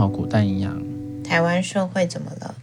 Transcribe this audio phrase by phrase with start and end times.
[0.00, 0.82] 好古代营养。
[1.22, 2.54] 台湾社会怎么了？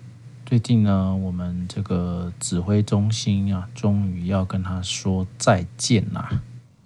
[0.43, 6.41] 最近呢，我们这个指挥中心啊，终于要跟他说再见啦。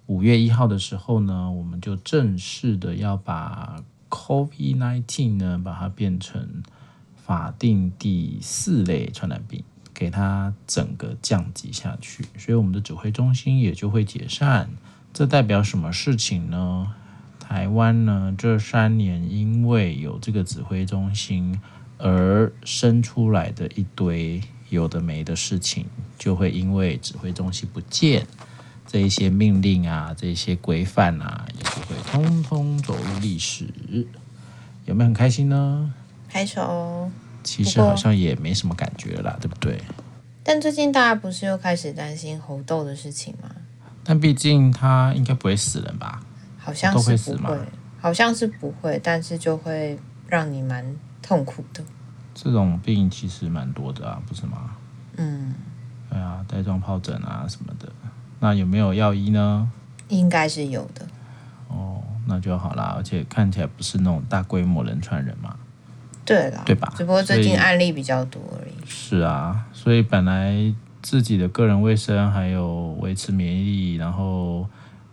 [0.08, 6.62] 五月一号的时候呢，我们就正式的要把 COVID-19 呢，把它变成
[7.16, 14.70] 法定第四类传染病，给它整个降级下去，所以我们的指挥中心也就会解散。
[15.14, 16.94] 这代表什么事情呢？
[17.52, 21.60] 台湾呢，这三年因为有这个指挥中心
[21.98, 25.86] 而生出来的一堆有的没的事情，
[26.18, 28.26] 就会因为指挥中心不见，
[28.88, 33.68] 这一些命令啊，这一些规范啊，也就会通通走入历史。
[34.86, 35.94] 有没有很开心呢？
[36.30, 37.12] 拍手。
[37.44, 39.78] 其实好像也没什么感觉了啦，对不对？
[40.42, 43.50] 但最近大家不是又开始担心猴痘的事情吗？
[44.06, 46.24] 但毕竟他应该不会死人吧？
[46.64, 47.58] 好像是不会，
[48.00, 50.86] 好像是不会，但是就会让你蛮
[51.20, 51.84] 痛苦的。
[52.36, 54.72] 这种病其实蛮多的啊，不是吗？
[55.18, 55.56] 嗯，
[56.08, 57.92] 对啊，带状疱疹啊什么的。
[58.40, 59.68] 那有没有药医呢？
[60.08, 61.06] 应该是有的。
[61.68, 62.94] 哦，那就好啦。
[62.96, 65.56] 而且看起来不是那种大规模人传人嘛。
[66.24, 66.94] 对啦，对吧？
[66.96, 68.74] 只不过最近案例比较多而已。
[68.86, 74.70] 是啊，所以本来自己的个人卫生还有维持免疫力，然后。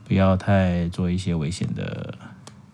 [0.08, 2.14] 不要太做一些危险的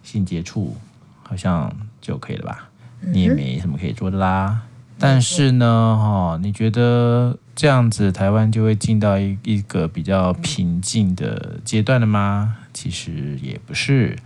[0.05, 0.77] 性接触，
[1.25, 2.69] 好像就可以了吧？
[3.01, 4.63] 你也没什么可以做的啦。
[5.01, 12.57] 但是呢，哈，你觉得这样子台湾就会进到一一个比较平静的阶段了吗？
[12.73, 14.17] 其实也不是，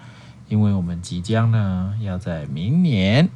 [0.49, 3.27] 因为我们即将呢要在明年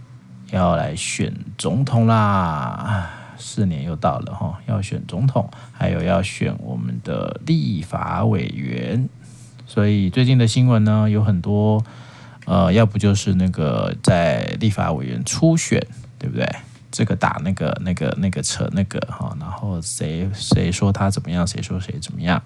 [0.50, 9.08] 要来选总统啦，四年又到了哈，要选总统，还有要选我们的立法委员。
[9.72, 11.82] 所以最近的新闻呢，有很多，
[12.44, 15.83] 呃，要不就是那个在立法委员初选，
[16.18, 16.46] 对不对？
[16.90, 22.42] 这个打那个那个那个扯那个哈，然后谁谁说他怎么样，谁说谁怎么样。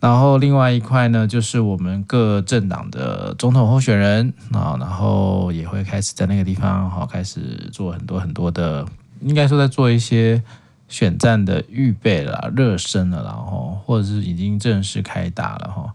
[0.00, 8.84] 然后另外一块呢，就是我们各政党的总统候选人啊，然后也会开始在那个地方哈，开始做很多很多的，
[9.20, 10.42] 应该说在做一些
[10.88, 15.94] 选战的预备了、热身了，然后或者是已经正式开打了哈。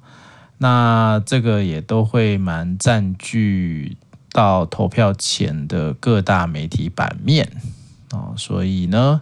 [0.59, 3.97] 那这个也都会蛮占据
[4.31, 7.49] 到投票前的各大媒体版面
[8.11, 9.21] 哦，所以呢，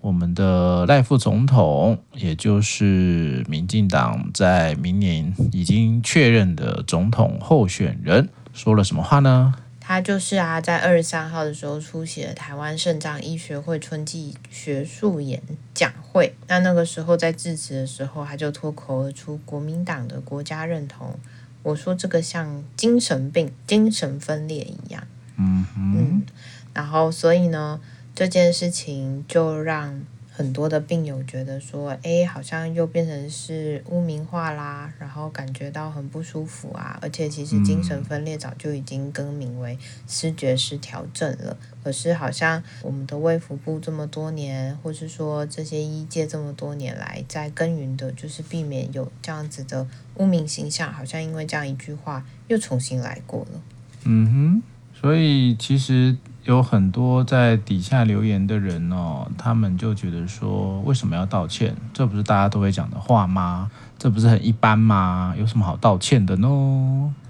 [0.00, 9.54] 我们的赖副总统，也就是民进党在明年已经确认的总统候选人，说了什么话呢？
[9.86, 15.42] 他就是啊，在二十三号的时候出席了台湾肾脏医学会春季学术演
[15.74, 16.34] 讲会。
[16.48, 21.18] 那那个时候在致辞的时候，他就脱口而出国民党的国家认同。
[21.62, 25.06] 我说这个像精神病、精神分裂一样。
[25.36, 26.22] 嗯嗯。
[26.72, 27.78] 然后所以呢，
[28.14, 30.00] 这件事情就让。
[30.36, 36.98] 很多的病友觉得说，哎，好像又变成是污名化啦，然后感觉到很不舒服啊。
[37.00, 39.78] 而且其实精神分裂早就已经更名为
[40.08, 41.56] 失觉失调症了。
[41.84, 49.86] 可是好像我们的卫福部这么多年，或是说这些医界这么多年来，在耕耘的就是避免有这样子的
[50.16, 53.62] 污名形象，好像因为这样一句话又重新来过了。
[54.02, 54.62] 嗯哼，
[55.00, 56.16] 所以其实。
[56.44, 61.74] 有很多在底下留言的人哦，他们就觉得说，为什么要道歉？
[61.94, 63.70] 这不是大家都会讲的话吗？
[63.98, 65.34] 这不是很一般吗？
[65.38, 66.46] 有什么好道歉的呢？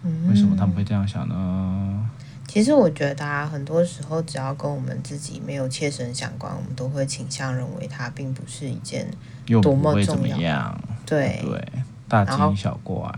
[0.03, 2.11] 嗯，为什么他们会这样想呢？
[2.49, 9.09] 其实我觉得啊，很多时候只要跟我们自己没有切身相关，我们都会倾向认为它并不是一件
[9.63, 10.37] 多么重要。
[10.39, 11.69] 样对对，
[12.09, 13.13] 大惊小怪。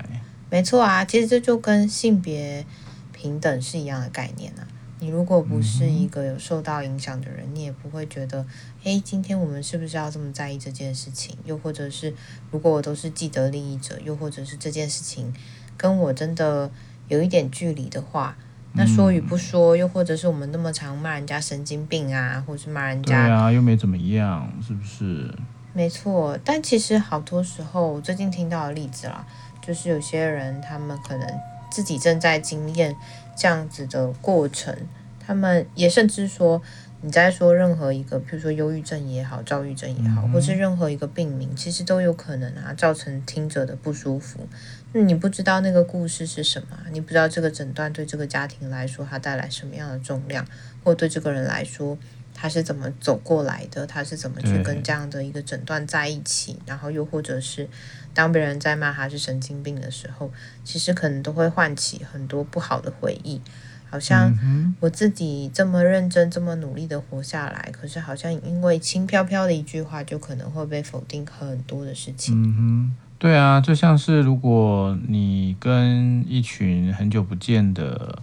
[0.50, 2.64] 没错啊，其实这就跟性别
[3.12, 4.60] 平等是一样的概念啊。
[4.98, 8.46] 你如果不是一个有受到影响的人，你也不会觉得，
[8.82, 11.36] 诶，今天我们是不是要这么在意这件事情？
[11.44, 12.14] 又或者是，
[12.50, 15.34] 如果我都是既得利益者，又或者是这件事情
[15.76, 16.70] 跟我真的
[17.08, 18.38] 有一点距离的话，
[18.72, 25.31] 那说与不说，又或者是我们那么常骂人家神经病啊，或者是骂人家，对啊，又没怎么样，是不是？
[25.75, 29.26] 没错，但其实好多时候，我最近听到的例子啦，
[29.60, 31.28] 就是有些人他们可能
[31.70, 32.96] 自己正在经验。
[33.37, 34.75] 这样子的过程，
[35.21, 36.62] 他们也甚至说，
[37.03, 44.49] 你在说任何一个，比如说忧郁症也好，躁郁症也好，或是任何一个病名，其实都有可能啊，造成听者的不舒服。
[44.93, 50.47] 那你不知道那个故事是什么，你不知道这个诊断对这个家庭来说，它带来什么样的重量，
[50.83, 51.99] 或对这个人来说，
[52.38, 57.67] 他是怎么走过来的，他是怎么去跟这样的一个诊断在一起，然后又或者是。
[58.12, 60.33] 当别人在骂他是神经病的时候，
[60.65, 63.43] 其实可能都会唤起很多不好的回忆。
[63.91, 64.33] 好像
[64.81, 72.35] 我自己这么认真、这么努力的活下来，可是好像因为轻飘飘的一句话，就可能会被否定很多的事情。
[72.43, 78.23] 嗯哼，对啊，就像是如果你跟一群很久不见的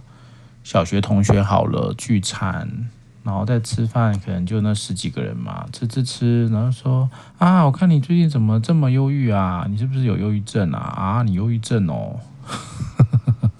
[0.64, 2.90] 小学同学好了聚餐，
[3.24, 9.66] 然后在吃饭，可能就那十几个人嘛，吃吃吃，然后说啊，我看你最近怎么这么忧郁啊？
[9.68, 10.78] 你是不是有忧郁症啊？
[10.78, 12.20] 啊，你忧郁症哦。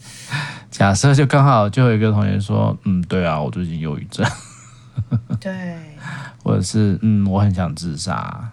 [0.71, 4.27] 假设就刚好就有一个同学说，嗯，对啊，我最近忧郁症。
[5.41, 5.79] 对，
[6.45, 8.51] 或者是嗯，我很想自杀。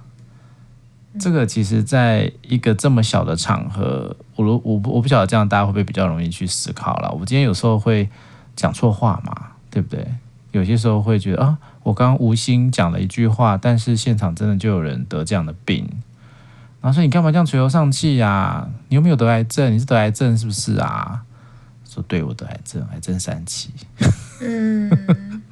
[1.20, 7.12] 这个其实在一个这么小的场合，我我我不我不晓得这样大家会不会比较容易去思考了。
[7.12, 8.10] 我今天有时候会
[8.56, 10.08] 讲错话嘛，对不对？
[10.52, 15.88] 有些时候会觉得啊，我刚刚无心讲了一句话，但是现场真的就有人得这样的病。
[16.82, 18.68] 然后说你干嘛这样垂头丧气呀？
[18.90, 19.72] 你有没有得癌症？
[19.74, 21.22] 你是得癌症是不是啊？
[21.88, 23.70] 说对，我得癌症，癌症三期。
[24.42, 24.90] 嗯，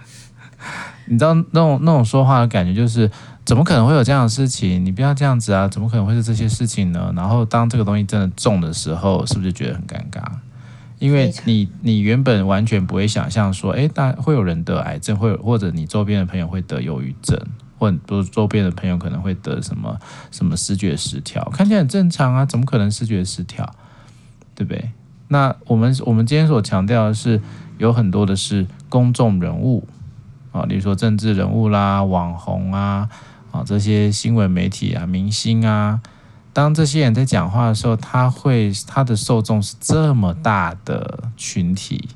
[1.06, 3.12] 你知道那种那种说话的感觉，就是
[3.46, 4.84] 怎么可能会有这样的事情？
[4.84, 5.68] 你不要这样子啊！
[5.68, 7.14] 怎么可能会是这些事情呢？
[7.16, 10.24] 然后当这个东西真的中的时候，是不是觉得很尴尬？
[11.00, 17.40] 因为你你原本完全不会想象说，哎，大会有人得癌症，会或者你周边的朋友会得忧郁症，
[17.78, 17.98] 或者
[18.32, 19.98] 周边的朋友可能会得什么
[20.30, 23.74] 什么视觉失调，看起来很正常啊，怎么可能视觉失调？
[24.54, 24.92] 对不对？
[25.30, 27.40] 那我们我们今天所强调的是，
[27.78, 29.88] 有很多的是公众人物
[30.52, 33.08] 啊，例如说政治人物啦、网红啊、
[33.52, 36.02] 啊这些新闻媒体啊、明星啊，
[36.60, 42.10] 当这些人在讲话的时候，他会他的受众是这么大的群体，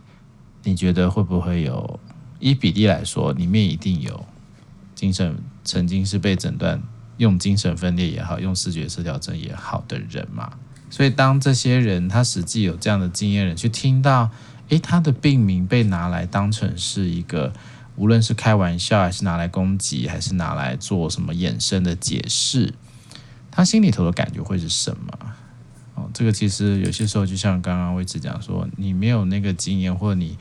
[0.64, 1.98] 你觉得会不会有？
[2.42, 4.26] 以比例来说，里面一定有
[4.94, 6.84] 精神曾经是被诊断
[7.16, 10.52] 用精神分裂也好，用视觉失调症也好的人嘛？
[10.90, 14.30] 所以，当这些人他实际有这样的经验人去听到，
[14.68, 17.54] 诶，他的病名被拿来当成是一个，
[17.96, 22.74] 无论是开玩笑，还是拿来攻击，还是拿来做什么衍生的解释，
[23.56, 25.14] 他心里头的感觉会是什么？
[25.94, 30.36] 哦，这个其实有些时候就像刚刚威志讲说，你没有那个经验，或者你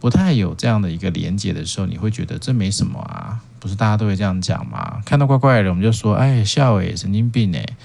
[0.00, 5.02] 不太有这样的一个连结的时候，你会觉得这没什么啊，不是大家都会这样讲吗？
[5.04, 7.76] 看到怪怪的，我们就说，哎，笑诶，神经病诶。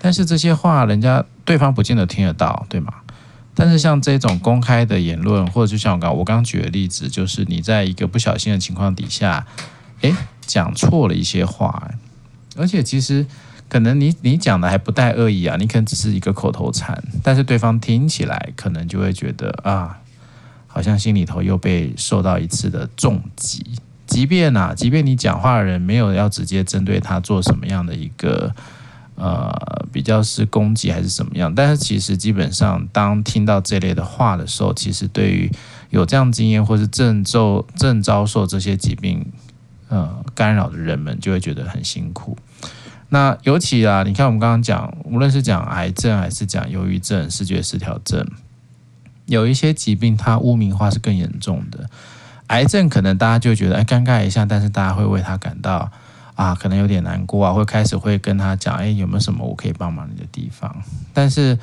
[0.00, 2.94] 但是这些话，人家对方不见得听得到，对吗？
[3.54, 9.46] 但是像这种公开的言论，或者就像我刚我刚举的例子，就是你在一个不小心的情况底下，
[10.00, 11.90] 诶，讲错了一些话，
[12.56, 13.26] 而且其实
[13.68, 19.98] 可能你你讲的还不带恶意啊，你可能只是一个口头禅，但是对方听起来可能就会觉得啊，
[20.66, 23.64] 好像心里头又被受到一次的重击。
[24.06, 28.54] 即便啊，即便你讲话的人没有要直接针对他做什么样的一个。
[29.16, 31.54] 呃，比较是攻击还是怎么样？
[31.54, 35.48] 但是其实基本上，当听到这类的话的时候，其实对于
[35.90, 39.24] 有这样经验或是正受正遭受这些疾病
[39.88, 42.36] 呃干扰的人们，就会觉得很辛苦。
[43.14, 48.26] 那尤其啊，你看我们刚刚讲，无论是讲癌症还是讲忧郁症、视觉失调症，
[49.26, 51.88] 有一些疾病它污名化是更严重的。
[52.48, 55.92] 癌症可能大家就觉得哎尴尬一下，但是大家会为他感到。
[56.34, 60.82] 啊，可能有点难过啊，会开始会跟他讲，哎，有没有什么我可以帮忙你的地方？
[61.12, 61.56] 但是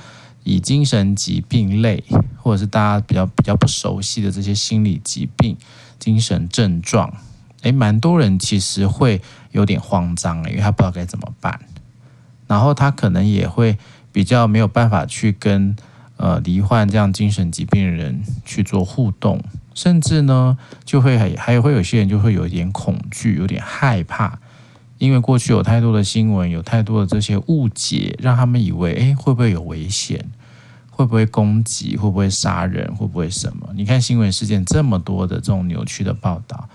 [0.45, 2.01] 以精神疾病类，
[2.37, 5.57] 或者是大家比较比较不熟悉的这些心理疾病、
[5.99, 7.13] 精神症状，
[7.61, 11.59] 哎，蛮多人其实会有点慌张，因为他不知道该怎么办。
[12.47, 13.77] 然后他可能也会
[14.11, 15.75] 比较没有办法去跟
[16.17, 19.41] 呃罹患这样精神疾病的人去做互动，
[19.73, 24.39] 甚至呢，就会还还会有些人就会有一点恐惧，有点害怕。
[24.97, 30.23] 因为过去有太多的新闻，有太多的这些误解，让他们以为，哎，会不会有危险？
[30.89, 31.97] 会不会攻击？
[31.97, 32.93] 会不会杀人？
[32.95, 33.69] 会不会什么？
[33.73, 36.69] 你看新闻事件这么多的这种扭曲的报道，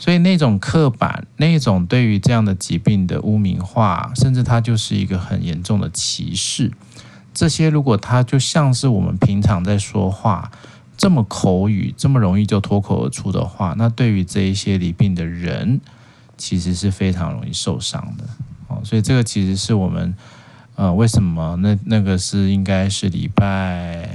[0.00, 6.72] 所以那种刻板，那种对于这样的疾病的污名化，甚至它就是一个很严重的歧视。
[7.32, 10.50] 这些如果它就像是我们平常在说话
[10.96, 15.80] 这么口语，这么容易就脱口而出的话，那对于这一些罹病的人。
[16.42, 18.24] 其实是非常容易受伤的
[18.66, 20.14] 哦，所以这个其实是我们
[20.74, 24.08] 呃为什么那那个是应该是礼拜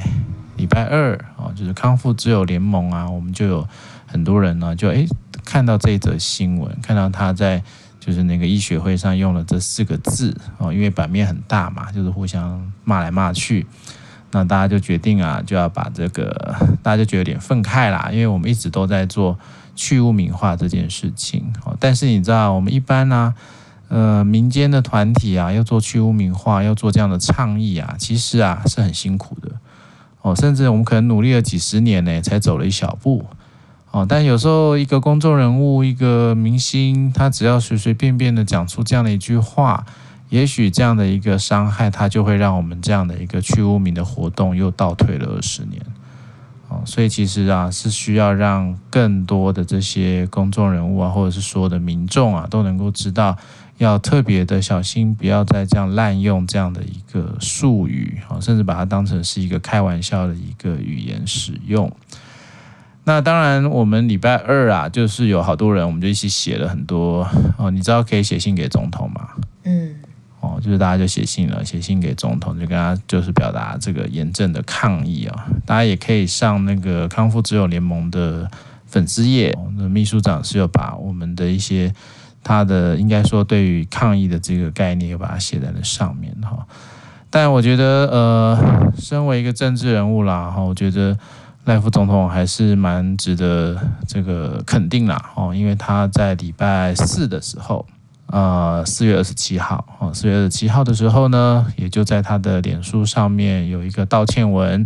[0.58, 3.68] 礼拜二啊，就是康复之友联盟啊，我们就有
[4.08, 5.08] 很多人呢就诶
[5.46, 7.64] 看到这则新闻，看到他在
[8.00, 13.66] 就是那个医学会上用了这四个字哦，因为版面很大嘛，就是互相骂来骂去，
[14.32, 19.38] 那大家就决定啊就要把这个大家就觉得有点愤慨啦，因为我们一直都在做。
[19.78, 23.36] 去污名化这件事情哦，但是你知道，我们一般呢、
[23.90, 29.52] 呃，民间的团体啊，要做去污名化，要做这样的倡议啊，其实啊是很辛苦的
[30.22, 30.34] 哦。
[30.34, 33.25] 甚至我们可能努力了几十年呢，才走了一小步，
[33.96, 39.86] 哦，但有时候一个公众人物、一个明星，他只要随随便便的讲出这样的一句话，
[40.28, 45.82] 也许这样的一个伤害，他就会让我们这样的一个去污名的活动又倒退了二十年。
[46.68, 53.38] 哦，所以其实啊，是需要让更多的这些公众人物啊，或者是说的民众啊，都能够知道，
[53.78, 61.90] 要特别的小心，不要再这样滥用这样的一个术语，哦，甚至把它当成是一个开玩笑的一个语言使用。
[63.08, 67.70] 那当然，我们礼拜二啊，就是有好多人，我们就一起写了很多哦。
[67.70, 69.30] 你知道可以写信给总统吗？
[69.64, 69.94] 嗯，
[70.40, 75.46] 哦，就是大家就写信了，写信给总统，就跟他就是表达这个严正的抗议啊。
[75.68, 78.50] 大家也可以上那个康复之友联盟的
[78.88, 81.94] 粉丝页，那秘书长是有把我们的一些
[82.44, 86.66] 他的应该说对于抗议的这个概念，又把它写在了上面哈。
[87.30, 91.16] 但我觉得，呃，身为一个政治人物啦，哈，我觉得。
[91.66, 93.76] 赖副总统还是蛮值得
[94.08, 97.84] 这个肯定啦，哦，因为他在礼拜四的时候，
[98.28, 104.86] 呃，四月二十七号，哦，四月二十七号的时候呢，也就在他的脸书上面有一个道歉文，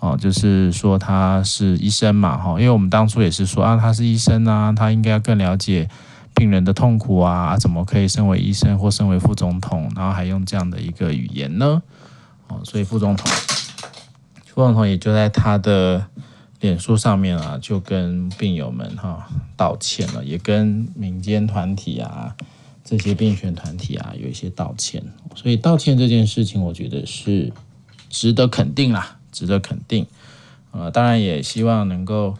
[0.00, 5.86] 哦，就是说他是医生嘛，哈，因为我们当初也是说啊，他是医生啊，他应该更了解
[6.34, 11.82] 病人的痛苦啊，怎么可以身为医生或身为副总统，然后还用这样的一个语言呢？
[12.48, 13.30] 哦，所以副总统，
[14.46, 16.02] 副总统也就在他的。
[16.64, 22.34] 脸书上面啊，就跟病友们哈道歉了，也跟民间团体啊
[22.82, 25.04] 这些病权团体啊有一些道歉，
[25.34, 27.52] 所以道歉这件事情，我觉得是
[28.08, 30.06] 值得肯定啦，值得肯定。
[30.70, 32.34] 呃，当然也希望能够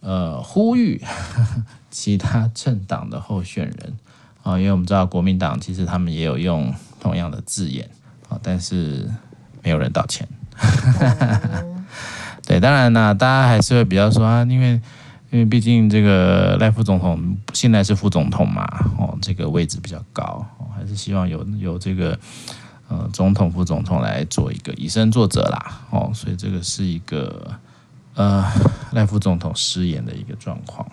[0.00, 1.02] 呃呼吁
[1.92, 3.98] 其他政党的候选人
[4.44, 7.90] 啊，因为我们知道国民党其实他们也有用同样的字眼
[8.30, 9.06] 啊，但是
[9.62, 10.26] 没有人道歉。
[12.48, 14.80] 对，当然呢，大家还是会比较说啊，因为
[15.28, 18.64] 因为毕竟这个赖副总统现在是副总统嘛，
[18.98, 22.18] 哦，这个位置比较高，哦，还是希望有有这个
[22.88, 27.50] 呃总统副总统来做一个以身作则啦，哦，所以这个是一个
[28.14, 28.50] 呃
[28.92, 30.90] 赖副总统失言的一个状况。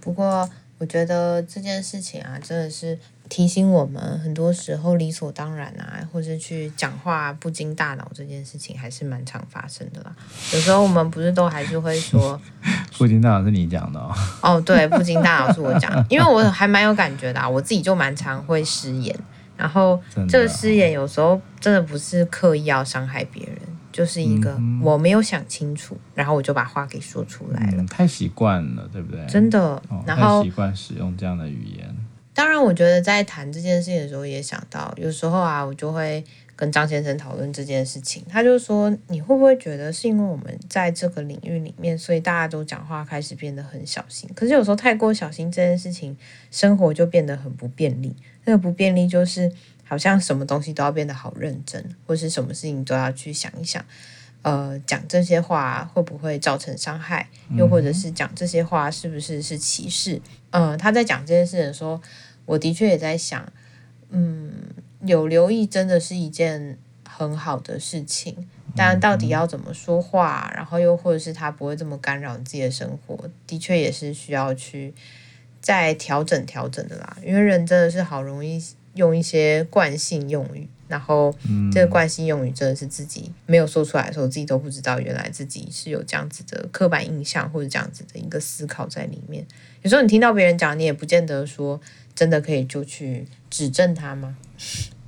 [0.00, 2.98] 不过我觉得这件事情啊，真的是。
[3.30, 10.14] 提醒我们，很多时候理所当然啊，或者去讲话不经大脑这件事情，还是蛮常发生的啦。
[10.52, 12.38] 有时候我们不是都还是会说，
[12.98, 14.12] 不经大脑是你讲的哦。
[14.42, 19.16] 哦，对，不经大脑是我讲， 因为我还蛮有感觉的啊，我自己就蛮常会失言，
[19.56, 23.56] 然后这个失言有时候真的不是刻意要伤害别人，
[23.92, 27.82] 就是一个我没有想清楚，然后我就把话给说出来了。
[27.82, 29.24] 嗯，太习惯了，对不对？
[29.26, 31.89] 真的，然后习惯使用这样的语言。
[32.40, 36.24] 当然，我觉得在谈这件事情的时候，也想到有时候啊，我就会
[36.56, 38.24] 跟张先生讨论这件事情。
[38.30, 44.26] 他就说：“你会不会觉得是因为我们在这个领域里面，所以大家都讲话开始变得很小心？
[44.34, 46.16] 可是有时候太过小心这件事情，
[46.50, 48.16] 生活就变得很不便利。
[48.46, 49.52] 那个不便利就是
[49.84, 53.84] 好像什么东西都要变得好认真，或是什么事情都要去想一想。
[54.40, 57.28] 呃，讲这些话会不会造成伤害？
[57.54, 60.18] 又或者是讲这些话是不是是歧视？
[60.50, 62.00] 呃，他在讲这件事的时候。”
[62.50, 63.52] 我的确也在想，
[64.08, 64.50] 嗯，
[65.04, 66.76] 有留意真的是一件
[67.08, 73.16] 很好的事情，但到底要怎么说话，然后又或者是他不会这么干扰自己的生活，
[73.46, 74.92] 的确也是需要去
[75.60, 77.16] 再调整调整的啦。
[77.24, 78.60] 因为人真的是好容易
[78.94, 81.34] 用一些惯性用语，然后
[81.72, 89.46] 这个惯性用语真的是自己没有说出来的时候，自己都不知道原来自己是有这样子的刻板印象或者这样子的一个思考在里面。
[89.80, 91.80] 有时候你听到别人讲，你也不见得说。
[92.12, 94.36] 真的可以就去指正他吗？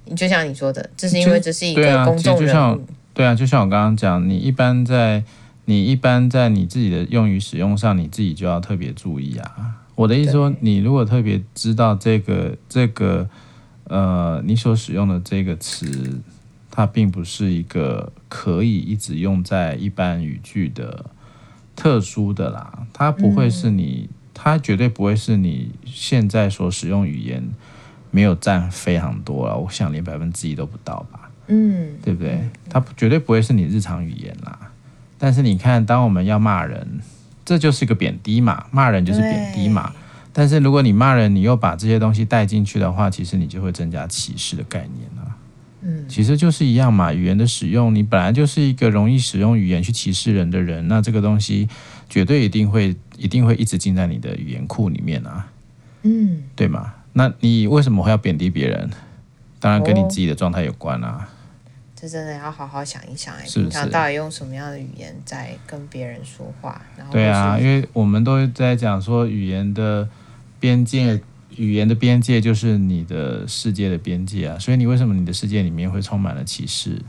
[0.06, 2.86] 你就像你说的，这是因为这是一个公众人物。
[3.12, 5.22] 对啊，就像我刚刚讲，你一般在
[5.66, 9.74] 你一般在你自己的用语使用上，你自己就要特别注意啊。
[9.94, 13.28] 我的意思说，你如果特别知道这个这个
[13.84, 16.20] 呃，你所使用的这个词，
[16.70, 21.06] 它并不是一个可以一直用在一般语句的
[21.76, 24.08] 特殊的啦，它不会是你。
[24.10, 27.44] 嗯它绝对不会是你现在所使用语言
[28.10, 32.40] 没有占非常多了，我想连百分之一都不到吧，嗯，对不对？
[32.68, 34.58] 它绝对不会是你日常语言啦。
[35.16, 37.00] 但是你看，当我们要骂人，
[37.44, 39.92] 这就是一个贬低嘛，骂人就是贬低嘛。
[40.32, 45.36] 但是如果你骂人，你又把这些东西带进去的话，其实你就会增加歧视的概念啊。
[45.82, 51.68] 嗯，其实就是一样嘛，语言的使用，你本来就是一个容易使用语言去歧视人的人，那这个东西
[52.08, 52.96] 绝对一定会。
[53.18, 55.46] 一定会一直进在你的语言库里面啊，
[56.02, 56.92] 嗯，对吗？
[57.12, 58.90] 那你为什么会要贬低别人？
[59.60, 61.20] 当然跟你自己的状态有关啊。
[61.20, 61.62] 哦，
[61.94, 63.70] 这真的要好好想一想哎，是不是？
[63.70, 66.82] 平常到底用什么样的语言在跟别人说话？
[66.96, 70.08] 然后对啊，因为我们都在讲说语言的
[70.62, 71.20] 边界，
[71.56, 74.56] 语言的边界就是你的世界的边界啊。
[74.60, 77.02] 所以你为什么你的世界里面会充满了歧视？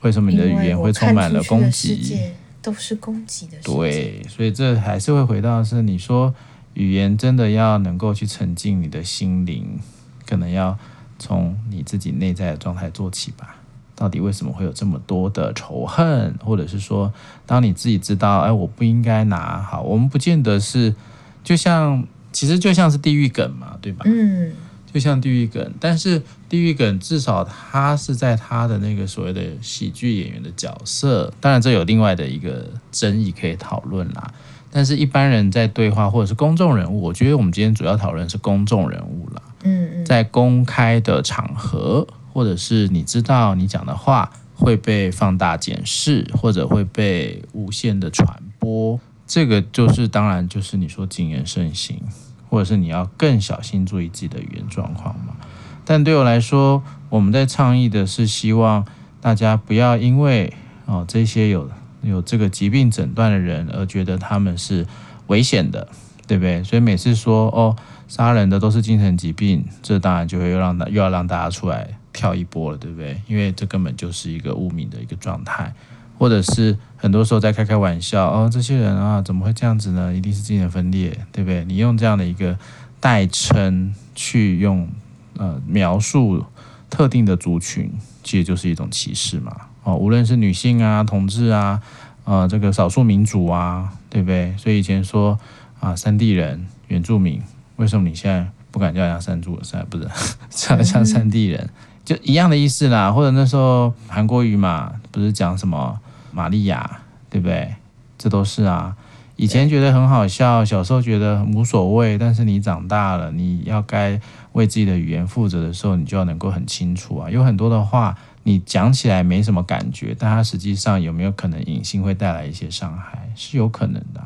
[0.00, 2.18] 为什么你的语言会充满了攻击？
[2.60, 3.56] 都是攻击的。
[3.62, 6.34] 对，所以这还是会回到是你说
[6.74, 9.78] 语言真的要能够去沉浸你的心灵，
[10.26, 10.76] 可能要
[11.20, 13.54] 从你自己内在的状态做起吧。
[13.94, 17.12] 到底为什么会有这么多的仇恨，或者是说，
[17.46, 20.94] 当你自己知道，哎，我不应该拿好，我们不见得是，
[21.42, 22.06] 就像
[22.38, 24.04] 其实就像是地狱梗嘛，对吧？
[24.06, 24.52] 嗯，
[24.92, 34.32] 就像地狱梗，但是地狱梗至少他是在他的那个所谓的喜剧演员的角色，当然这有另外的一个争议可以讨论啦。
[34.70, 42.06] 但是一般人在对话或者是公众人物，我觉得我们今天主要讨论是公众人物啦，嗯嗯，在公开的场合。
[42.30, 52.00] 或者是你知道你讲的话会被放大检视，或者会被无限的传播，这个就是当然就是你说谨言慎行，
[52.48, 55.36] 或者是你要更小心注意自己的语言状况嘛。
[55.84, 58.84] 但对我来说，我们在倡议的是希望
[59.20, 60.52] 大家不要因为
[60.86, 61.70] 哦这些有
[62.02, 64.86] 有这个疾病诊断的人而觉得他们是
[65.28, 65.88] 危险的，
[66.26, 66.62] 对不对？
[66.64, 67.76] 所以每次说哦
[68.06, 71.88] 杀人的都是精神疾病，这当然就会又让大又要让大家出来。
[72.10, 73.20] 跳一波了，对不对？
[73.28, 75.72] 因为这根本就是一个污名的一个状态，
[76.18, 80.12] 或者是很多时候在开开玩笑哦，这些人啊，怎么会这样子呢？
[80.14, 81.64] 一定是精神分裂，对不对？
[81.64, 82.58] 你用这样的一个
[83.00, 84.88] 代称去用
[85.36, 86.44] 呃描述
[86.90, 87.92] 特定的族群，
[88.24, 89.54] 其实就是一种歧视嘛。
[89.84, 91.80] 哦，无论是女性啊、同志啊、
[92.24, 94.54] 呃这个少数民族啊，对不对？
[94.58, 95.38] 所以以前说
[95.80, 97.40] 啊，山地人、原住民，
[97.76, 99.58] 为什么你现在不敢叫人家山猪？
[99.62, 100.08] 山不是
[100.50, 101.70] 叫像山地人？
[102.04, 106.00] 就一样的意思啦，或者那时候韩国语嘛，不是讲什么
[106.38, 107.74] 玛利亚，对不对？
[108.16, 108.96] 这都是啊。
[109.34, 114.20] 以前觉得很好笑，小时候觉得无所谓，但是你长大了，你要该
[114.52, 117.28] 为自己的语言负责的时候，你就要能够很清楚啊。
[117.28, 124.24] 有很多的话，你讲起来没什么感觉，但它实际上有没有可能隐性会带来一些伤害，是有可能的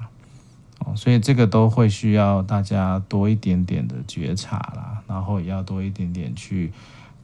[0.81, 0.94] 哦。
[0.94, 6.70] 所以这个都会需要大家多一点点的觉察啦，然后也要多一点点去。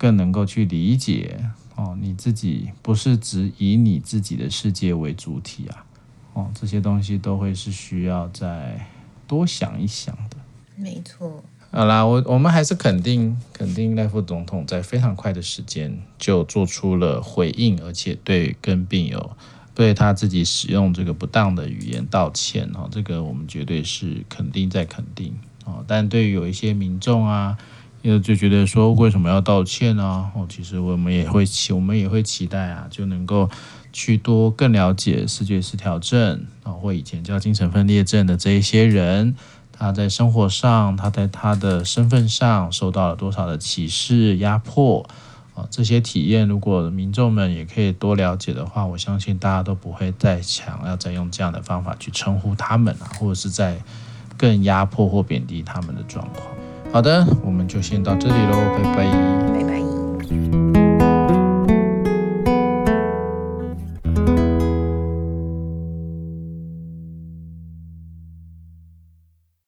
[0.01, 1.41] 更能够去理解
[1.79, 5.87] 哦，你自己不是只以你自己的世界为主体啊，
[6.33, 8.85] 哦，这些东西都会是需要再
[9.29, 10.37] 多想一想的。
[10.75, 11.45] 没错。
[11.71, 19.37] 好啦，我我们还是肯定肯定赖副总统在非常快的时间就做出了回应，而且对跟病友
[19.73, 25.85] 对他自己使用这个不当的语言道歉哦，这个我们绝对是肯定在肯定哦。
[25.87, 27.57] 但对于有一些民众啊。
[28.03, 30.31] 因为就觉得说为什么要道歉呢？
[30.35, 33.51] 哦，其实我们也会期，我们也会期待啊，就能够
[33.93, 39.35] 去多更了解视觉失调症啊，或以前叫精神分裂症的这一些人，
[39.73, 45.09] 他在生活上，他在他的身份上受到了多少的歧视、压迫
[45.55, 45.67] 啊？
[45.69, 53.77] 这些体验，如果民众们也可以多了解的话，我相信大家都不会再想要再用这样的方法去称呼他们啊，或者是在
[54.37, 56.58] 更压迫或贬低他们的状况。
[56.91, 59.05] 好的，我们就先到这里喽，拜拜，
[59.53, 60.88] 拜拜。